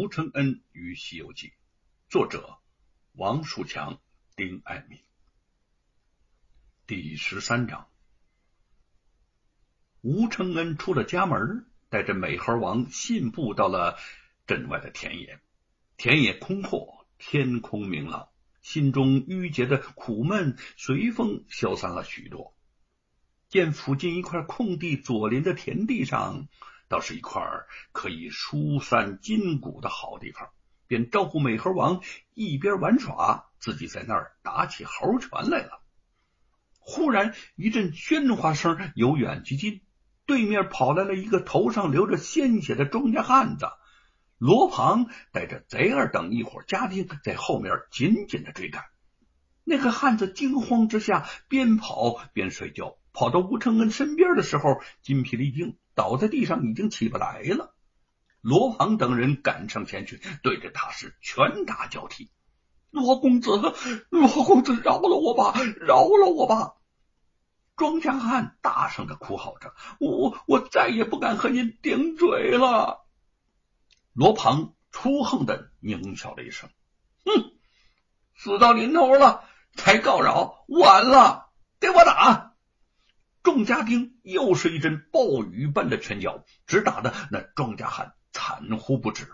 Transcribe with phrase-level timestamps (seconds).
[0.00, 1.48] 吴承恩与《西游记》，
[2.08, 2.56] 作者
[3.12, 4.00] 王树强、
[4.34, 4.98] 丁爱民。
[6.86, 7.86] 第十三章，
[10.00, 13.98] 吴承恩出了家门，带着美猴王信步到了
[14.46, 15.38] 镇外的田野。
[15.98, 18.30] 田野空阔，天空明朗，
[18.62, 22.56] 心中郁结的苦闷随风消散了许多。
[23.50, 26.48] 见附近一块空地左邻的田地上。
[26.90, 27.40] 倒是一块
[27.92, 30.50] 可以疏散筋骨的好地方，
[30.88, 32.00] 便招呼美猴王
[32.34, 35.80] 一边玩耍，自己在那儿打起猴拳来了。
[36.80, 39.82] 忽然一阵喧哗声由远及近，
[40.26, 43.68] 对面跑来了一个头上流着鲜血的庄稼汉子。
[44.36, 48.86] 罗庞带着贼儿等一伙家丁在后面紧紧的追赶。
[49.62, 55.76] 那个汉子惊慌之下，边跑边睡觉，跑到吴承恩身边的时候，筋疲力尽。
[55.94, 57.74] 倒在地上，已经起不来了。
[58.40, 62.30] 罗庞等人赶上前去，对着他是拳打脚踢。
[62.90, 63.50] 罗公子，
[64.08, 66.74] 罗公子，饶了我吧，饶了我吧！
[67.76, 73.06] 庄稼汉大声的哭嚎着：“我我再也不敢和您顶嘴了。”
[74.12, 76.68] 罗庞粗横的狞笑了一声
[77.24, 77.52] ：“哼，
[78.36, 82.49] 死到临头了才告饶，晚了，给我打！”
[83.42, 89.26] 众家丁又是一阵暴雨般的拳脚，直打的那庄稼汉惨呼不止。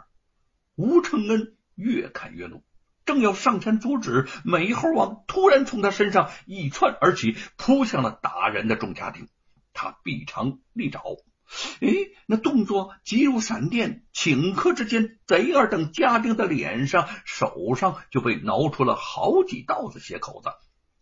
[0.77, 2.62] 吴承恩越看越怒，
[3.05, 9.29] 正要上前阻止，美猴王突然从他身上一窜而起，扑向了打人的众家丁。
[9.73, 11.03] 他臂长利爪，
[11.81, 11.89] 哎，
[12.27, 20.51] 那动作急如闪电，顷刻之间，贼儿等家丁的脸上、手上就被挠出了好几道子血口子，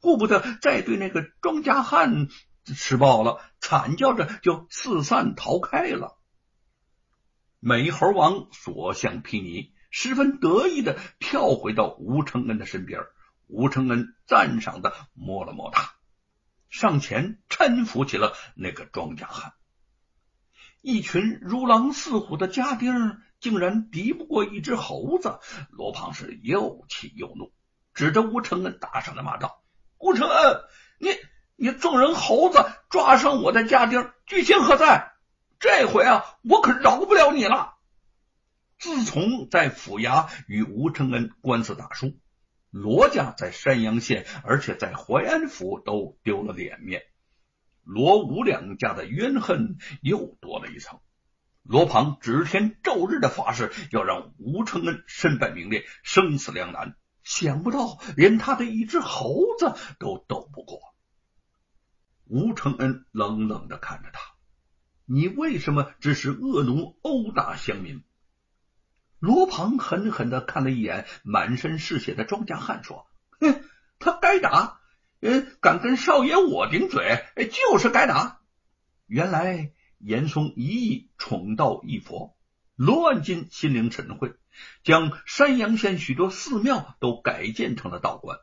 [0.01, 2.29] 顾不得再对那个庄稼汉。
[2.65, 6.19] 吃饱了，惨叫着就四散逃开了。
[7.61, 13.01] 美猴王所向披靡，十分得意的跳回到吴承恩的身边。
[13.47, 15.95] 吴承恩赞赏的摸了摸他，
[16.71, 19.53] 上前搀扶起了那个庄稼汉。
[20.81, 25.39] 一群如狼似虎的家丁竟然敌不过一只猴子，
[25.71, 27.53] 罗胖是又气又怒，
[27.93, 29.63] 指着吴承恩大声的骂道
[29.99, 30.61] ：“吴承恩，
[30.99, 31.09] 你！”
[31.57, 35.13] 你纵人猴子抓伤我的家丁，居心何在？
[35.61, 37.75] 这回啊，我可饶不了你了！
[38.79, 42.19] 自从在府衙与吴承恩官司打输，
[42.71, 47.03] 罗家在山阳县，而且在淮安府都丢了脸面，
[47.85, 50.99] 罗吴两家的冤恨又多了一层。
[51.63, 56.97] 罗庞指天咒日的发誓，要让吴承恩身败名裂，生死两难。
[57.23, 60.94] 想不到，连他的一只猴子都斗不过。
[62.27, 64.21] 吴承恩冷冷的看着他
[65.07, 68.03] ：“你为什么指使恶奴殴打乡民？”
[69.21, 73.07] 罗庞狠狠的看了一眼满身是血的庄稼汉，说
[73.41, 73.63] ：“哼，
[73.99, 74.81] 他该打，
[75.21, 78.41] 嗯，敢跟少爷我顶嘴，就是该打。”
[79.07, 82.37] 原来严嵩一意宠道一佛，
[82.75, 84.35] 罗万金心领神会，
[84.83, 88.39] 将山阳县许多寺庙都改建成了道观。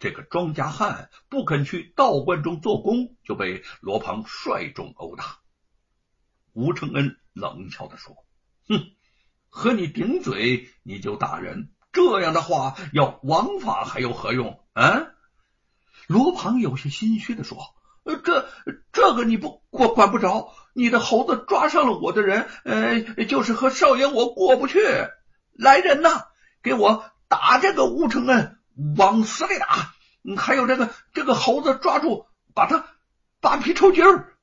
[0.00, 5.38] 这个庄稼汉不肯去道观中做工，就被罗庞率众殴打。
[6.54, 8.16] 吴承恩冷笑的说
[8.66, 8.92] ：“哼，
[9.50, 15.08] 和你顶嘴你就打人，这样的话要王法还有何用？”啊！
[16.06, 17.58] 罗庞有些心虚的说
[18.24, 18.48] ：“这
[18.92, 24.80] 这个你不管管不着，你的猴子抓上了我的人，呃，就是和少爷我过不去。
[25.52, 26.24] 来人呐，
[26.62, 28.56] 给我打这个吴承恩！”
[28.96, 29.94] 往死里打！
[30.36, 32.86] 还有这个这个猴子，抓住，把他
[33.40, 34.36] 扒皮抽筋儿。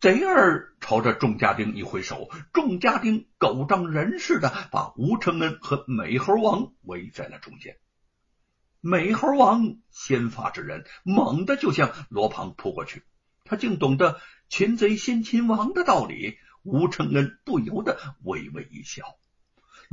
[0.00, 7.78] 贼儿朝着众家丁一挥手，众家丁狗仗人势的把吴承恩和美猴王围在了中间。
[8.80, 13.02] 美猴王先发制人，猛地就向罗庞扑过去。
[13.44, 16.38] 他竟懂得擒贼先擒王的道理。
[16.62, 19.04] 吴承恩不由得微微一笑。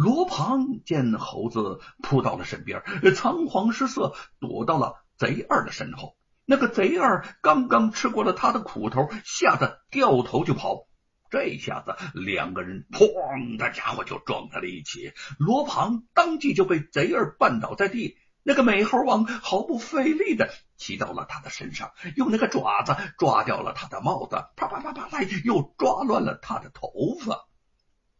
[0.01, 2.81] 罗庞见猴子扑到了身边，
[3.15, 6.15] 仓皇失色，躲到了贼二的身后。
[6.43, 10.87] 那个贼二刚刚吃过了他的苦头，吓得掉头就跑。
[11.29, 18.17] 这下子两个人砰的家伙就撞在了一起，罗庞当即就被贼二绊倒在地。
[18.41, 26.89] 那个美猴王毫不费力的骑到了他的身上，用那个爪子抓掉了他的帽子，啪啪啪啪啪，又抓乱了他的头
[27.19, 27.45] 发。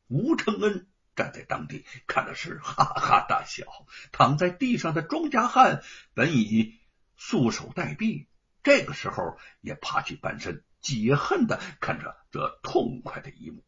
[0.07, 0.85] 吴承恩。
[1.21, 3.63] 站在当地看的是哈哈大笑，
[4.11, 5.83] 躺在地上的庄稼汉
[6.15, 6.79] 本已
[7.15, 8.25] 束手待毙，
[8.63, 13.63] 这个时候也爬起半身，解恨的看着这痛快的一幕。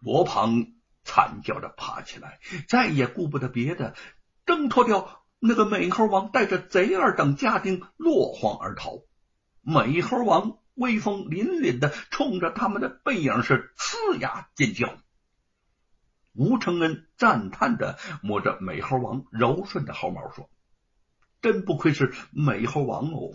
[0.00, 0.66] 罗庞
[1.04, 3.94] 惨叫着爬起来，再也顾不得别的，
[4.46, 9.04] 挣脱掉那个美猴王带着贼儿等家丁落荒而逃。
[9.60, 14.98] 美猴王威风凛凛的冲着他们的背影是呲牙尖叫。
[16.36, 20.50] 吴承恩赞叹着摸着美猴王柔顺的毫毛说
[21.40, 23.32] ：“真不愧是美猴王哦，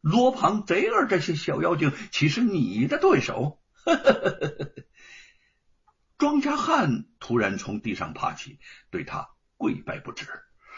[0.00, 3.60] 罗庞、贼儿这些小妖精岂是你的对手？”
[6.18, 8.58] 庄稼汉突然从地上爬起，
[8.90, 10.26] 对他跪拜不止。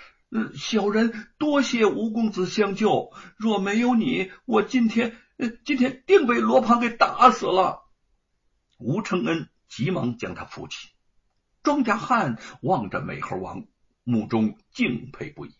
[0.54, 5.16] “小人多谢吴公子相救，若没有你，我今天
[5.64, 7.82] 今天定被罗庞给打死了。”
[8.78, 10.90] 吴承恩急忙将他扶起。
[11.62, 13.64] 庄稼汉望着美猴王，
[14.04, 15.54] 目中敬佩不已。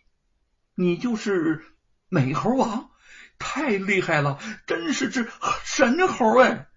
[0.75, 1.63] 你就是
[2.09, 2.89] 美猴王，
[3.37, 5.27] 太厉害了，真是只
[5.63, 6.67] 神猴哎！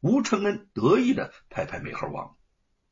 [0.00, 2.36] 吴承恩得意的拍拍美猴王。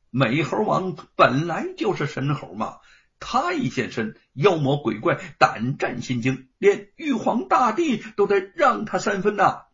[0.09, 2.79] 美猴王本来就是神猴嘛，
[3.19, 9.66] 他一现身，妖魔鬼怪胆战心惊，连玉皇大帝都得让他三分呐。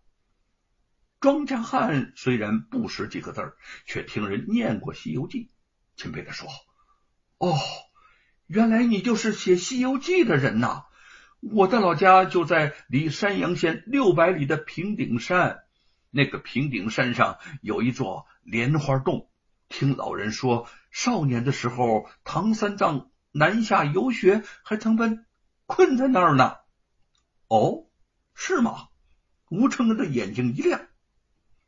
[1.23, 3.55] 庄稼汉虽然不识几个字儿，
[3.85, 5.45] 却听人念过《西游记》，
[5.95, 6.49] 钦佩的说
[7.39, 7.57] ：“哦，
[8.45, 10.83] 原来你就是写《西游记》的人呐！
[11.39, 15.63] 我的老家就在离山阳县六百里的平顶山，
[16.09, 19.29] 那个平顶山上有一座莲花洞。
[19.69, 25.19] 听老人说，少年的时候，唐三藏南下游学，还曾被
[25.67, 26.57] 困在那儿呢。
[27.47, 27.85] 哦，
[28.35, 28.89] 是吗？”
[29.49, 30.81] 吴承恩的眼睛一亮。《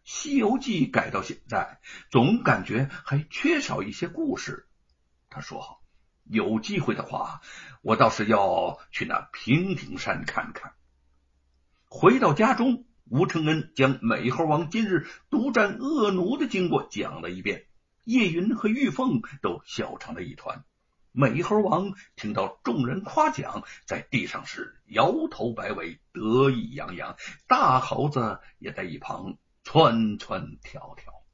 [0.06, 1.80] 西游记》改到现在，
[2.12, 4.68] 总感觉还缺少一些故事。
[5.32, 5.82] 他说
[6.24, 7.42] ：“有机会的话，
[7.82, 10.74] 我倒是要去那平顶山看看。”
[11.90, 17.66] 回到家中，吴承恩将美猴王今日独占恶奴的经过讲了一遍，
[18.04, 20.64] 叶云和玉凤都笑成了一团。
[21.12, 27.16] 美猴王听到众人夸奖，在地上是摇头摆尾，得意洋洋。
[27.48, 29.38] 大猴子也在一旁。
[29.76, 31.26] 窜窜跳跳。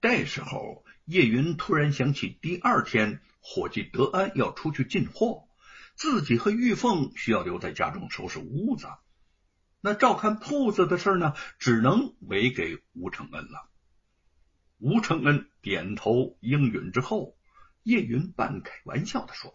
[0.00, 5.48] 这时候，叶云突然想起，第二天伙计德安要出去进货，
[5.96, 8.86] 自己和玉凤需要留在家中收拾屋子。
[9.80, 13.68] 那照看铺子的事呢，只能委给吴承恩了。
[14.78, 17.36] 吴承恩点头应允之后，
[17.82, 19.52] 叶云半开玩笑的说：“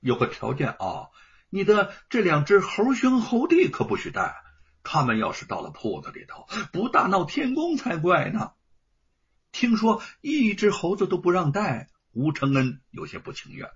[0.00, 1.10] 有个条件啊，
[1.50, 4.34] 你的这两只猴兄猴弟可不许带。”
[4.82, 8.52] 他们要是到了铺子里头，不大闹天宫才怪呢。
[9.52, 13.68] 听说一只猴子都不让带，吴承恩有些不情愿。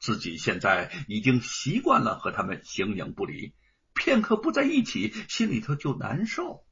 [0.00, 3.52] 自己现在已经习惯了和他们形影不离，
[3.92, 6.64] 片刻不在一起，心里头就难受。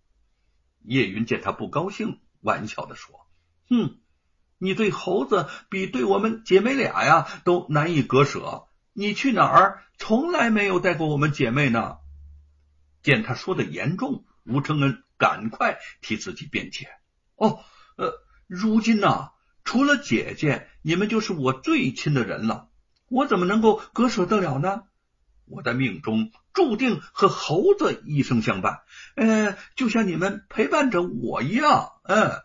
[0.82, 3.26] 叶云见他不高兴，玩笑的说
[3.68, 3.98] ：“哼，
[4.56, 8.66] 你对猴子比对我们姐妹俩呀都难以割舍。
[8.94, 11.98] 你去哪儿，从来没有带过我们姐妹呢。”
[13.02, 16.88] 见他说的严重，吴承恩赶快替自己辩解
[17.36, 17.64] ：“哦，
[17.96, 18.12] 呃，
[18.46, 19.32] 如今呐，
[19.64, 22.70] 除了姐姐，你们就是我最亲的人了，
[23.08, 24.82] 我怎么能够割舍得了呢？
[25.44, 28.82] 我的命中注定和猴子一生相伴，
[29.16, 32.42] 呃，就像你们陪伴着我一样。”嗯，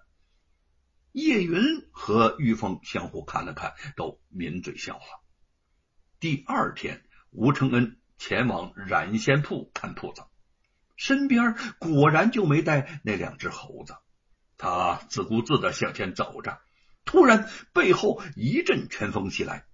[1.11, 1.61] 叶云
[1.91, 5.23] 和玉凤相互看了看，都抿嘴笑了。
[6.19, 10.21] 第二天，吴承恩前往染仙铺看铺子。
[11.03, 13.97] 身边果然就没带那两只猴子，
[14.55, 16.61] 他自顾自的向前走着，
[17.03, 19.65] 突然背后一阵拳风袭来，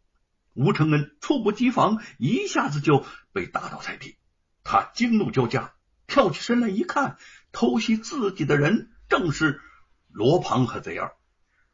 [0.55, 4.17] 吴承恩猝不及防，一下子就被打倒在地。
[4.63, 5.75] 他惊怒交加，
[6.07, 7.19] 跳起身来一看，
[7.51, 9.61] 偷袭自己的人正是
[10.07, 11.13] 罗庞和贼儿。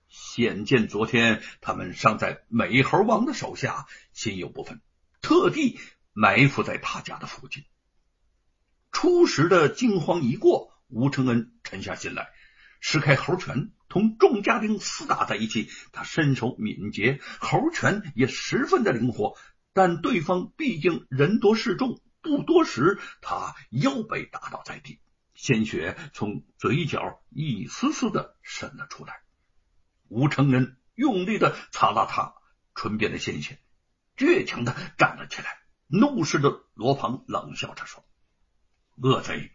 [0.09, 4.81] 显见昨天他们尚在美猴王的手下，心有不忿，
[5.21, 5.79] 特地
[6.11, 7.63] 埋伏在他家的附近。
[9.05, 12.29] 初时的惊慌一过，吴承恩沉下心来，
[12.79, 15.69] 施开猴拳，同众家丁厮打在一起。
[15.91, 19.37] 他身手敏捷，猴拳也十分的灵活。
[19.73, 24.99] 但对方毕竟人多势众，不多时，他又被打倒在地，
[25.35, 29.21] 鲜血从嘴角一丝丝的渗了出来。
[30.07, 32.33] 吴承恩用力的擦了擦
[32.73, 33.59] 唇边的鲜血，
[34.17, 38.03] 倔强的站了起来，怒视着罗鹏，冷笑着说。
[39.01, 39.51] 恶贼，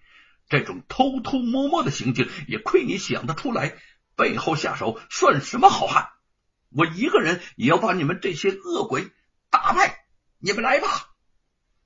[0.48, 3.76] 这种偷偷摸摸的行径也亏你想得出来，
[4.16, 6.08] 背后下手算什么好汉？
[6.70, 9.10] 我一个人也要把你们这些恶鬼
[9.50, 10.04] 打败！
[10.38, 10.88] 你们来吧！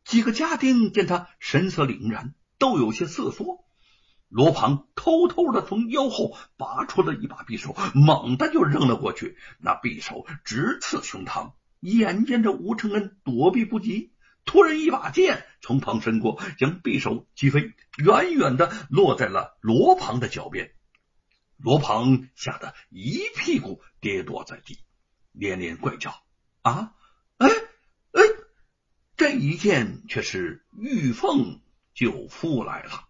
[0.04, 3.64] 几个家丁见他神色凛然，都有些瑟缩。
[4.28, 9.38] 罗庞偷偷的从腰后拔出了一把匕首，猛地就扔了过去。
[9.58, 14.12] 那匕首直刺胸膛，眼见着吴承恩躲避不及，
[14.45, 20.73] 突然一把剑从旁伸过，将匕首击飞，远远的落在了罗庞的脚边。
[21.57, 24.79] 罗庞吓得一屁股跌坐在地，
[25.33, 26.23] 连连怪叫
[26.63, 26.95] ：“啊！
[27.39, 28.23] 哎哎！”
[29.17, 31.61] 这一剑却是玉凤
[31.95, 33.09] 救父来了。